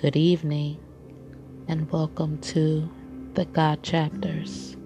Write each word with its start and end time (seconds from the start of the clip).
Good 0.00 0.14
evening, 0.14 0.78
and 1.66 1.90
welcome 1.90 2.38
to 2.42 2.88
the 3.34 3.46
God 3.46 3.82
Chapters. 3.82 4.76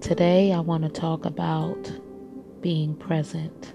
Today, 0.00 0.52
I 0.52 0.58
want 0.58 0.82
to 0.82 0.88
talk 0.88 1.24
about 1.24 2.00
being 2.60 2.96
present. 2.96 3.74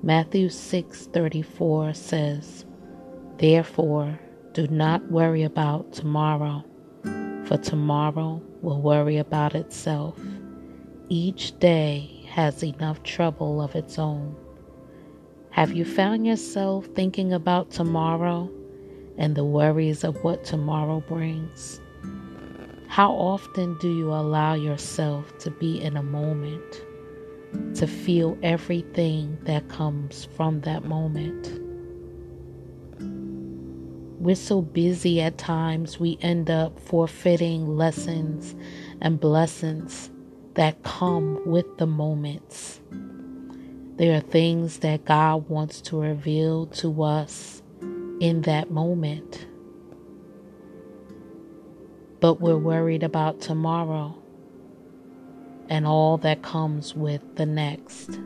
Matthew 0.00 0.48
6:34 0.48 1.92
says, 1.92 2.64
"Therefore, 3.38 4.20
do 4.52 4.68
not 4.68 5.10
worry 5.10 5.42
about 5.42 5.92
tomorrow, 5.92 6.62
for 7.46 7.56
tomorrow 7.56 8.40
will 8.62 8.80
worry 8.80 9.16
about 9.16 9.56
itself. 9.56 10.24
Each 11.08 11.58
day 11.58 12.22
has 12.28 12.62
enough 12.62 13.02
trouble 13.02 13.60
of 13.60 13.74
its 13.74 13.98
own." 13.98 14.36
Have 15.50 15.72
you 15.72 15.84
found 15.84 16.28
yourself 16.28 16.86
thinking 16.94 17.32
about 17.32 17.72
tomorrow 17.72 18.48
and 19.20 19.36
the 19.36 19.44
worries 19.44 20.02
of 20.02 20.24
what 20.24 20.44
tomorrow 20.44 21.00
brings? 21.06 21.78
How 22.88 23.12
often 23.12 23.76
do 23.78 23.94
you 23.94 24.12
allow 24.12 24.54
yourself 24.54 25.38
to 25.40 25.50
be 25.50 25.80
in 25.80 25.98
a 25.98 26.02
moment, 26.02 26.82
to 27.76 27.86
feel 27.86 28.36
everything 28.42 29.38
that 29.42 29.68
comes 29.68 30.24
from 30.36 30.62
that 30.62 30.84
moment? 30.84 31.60
We're 34.18 34.34
so 34.34 34.62
busy 34.62 35.20
at 35.20 35.36
times, 35.36 36.00
we 36.00 36.18
end 36.22 36.50
up 36.50 36.80
forfeiting 36.80 37.76
lessons 37.76 38.54
and 39.02 39.20
blessings 39.20 40.10
that 40.54 40.82
come 40.82 41.40
with 41.46 41.76
the 41.76 41.86
moments. 41.86 42.80
There 43.96 44.16
are 44.16 44.20
things 44.20 44.78
that 44.78 45.04
God 45.04 45.48
wants 45.50 45.82
to 45.82 46.00
reveal 46.00 46.66
to 46.66 47.02
us 47.02 47.62
in 48.20 48.42
that 48.42 48.70
moment. 48.70 49.46
But 52.20 52.40
we're 52.40 52.56
worried 52.56 53.02
about 53.02 53.40
tomorrow 53.40 54.16
and 55.70 55.86
all 55.86 56.18
that 56.18 56.42
comes 56.42 56.94
with 56.94 57.22
the 57.36 57.46
next. 57.46 58.18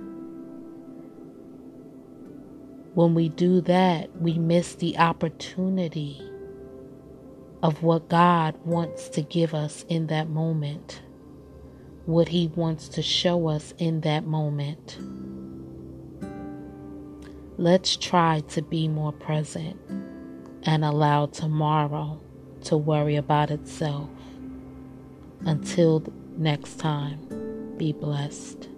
When 2.95 3.15
we 3.15 3.29
do 3.29 3.61
that, 3.63 4.21
we 4.21 4.39
miss 4.39 4.75
the 4.75 4.99
opportunity 4.99 6.21
of 7.63 7.83
what 7.83 8.09
God 8.09 8.57
wants 8.65 9.09
to 9.11 9.23
give 9.23 9.55
us 9.55 9.85
in 9.89 10.09
that 10.09 10.29
moment, 10.29 11.03
what 12.07 12.29
He 12.29 12.49
wants 12.49 12.89
to 12.91 13.03
show 13.03 13.49
us 13.49 13.75
in 13.79 14.01
that 14.03 14.25
moment. 14.27 14.99
Let's 17.57 17.97
try 17.97 18.41
to 18.49 18.63
be 18.63 18.89
more 18.89 19.13
present 19.13 19.79
and 20.65 20.85
allow 20.85 21.27
tomorrow 21.27 22.21
to 22.65 22.77
worry 22.77 23.15
about 23.15 23.53
itself. 23.53 24.11
Until 25.43 26.03
next 26.37 26.81
time, 26.81 27.75
be 27.77 27.93
blessed. 27.93 28.69